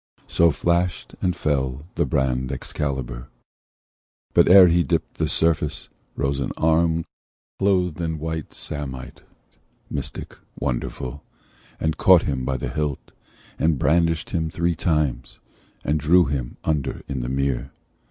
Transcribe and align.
So 0.27 0.49
flash'd 0.49 1.13
and 1.21 1.35
fell 1.35 1.85
the 1.93 2.07
brand 2.07 2.51
Excalibur: 2.51 3.27
But 4.33 4.47
ere 4.49 4.67
he 4.67 4.83
dipt 4.83 5.19
the 5.19 5.29
surface, 5.29 5.89
rose 6.15 6.39
an 6.39 6.51
arm 6.57 7.05
Clothed 7.59 8.01
in 8.01 8.17
white 8.17 8.51
samite, 8.51 9.21
mystic, 9.91 10.39
wonderful, 10.59 11.23
And 11.79 11.97
caught 11.97 12.23
him 12.23 12.45
by 12.45 12.57
the 12.57 12.69
hilt, 12.69 13.11
and 13.59 13.77
brandish'd 13.77 14.31
him 14.31 14.49
Three 14.49 14.73
times, 14.73 15.37
and 15.83 15.99
drew 15.99 16.25
him 16.25 16.57
under 16.63 17.03
in 17.07 17.19
the 17.21 17.29
mere. 17.29 17.69